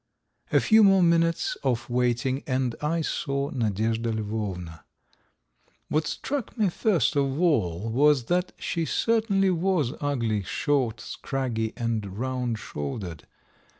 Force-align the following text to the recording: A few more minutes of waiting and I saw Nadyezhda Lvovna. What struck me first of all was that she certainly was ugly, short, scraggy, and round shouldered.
A 0.51 0.59
few 0.59 0.83
more 0.83 1.03
minutes 1.03 1.55
of 1.63 1.87
waiting 1.87 2.41
and 2.47 2.75
I 2.81 3.01
saw 3.01 3.51
Nadyezhda 3.51 4.11
Lvovna. 4.11 4.83
What 5.89 6.07
struck 6.07 6.57
me 6.57 6.69
first 6.69 7.15
of 7.15 7.39
all 7.39 7.91
was 7.91 8.23
that 8.23 8.51
she 8.57 8.83
certainly 8.83 9.51
was 9.51 9.93
ugly, 10.01 10.41
short, 10.41 11.01
scraggy, 11.01 11.73
and 11.77 12.17
round 12.17 12.57
shouldered. 12.57 13.27